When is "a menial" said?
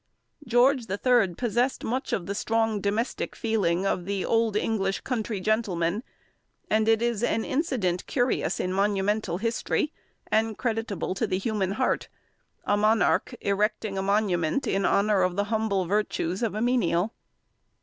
16.55-17.13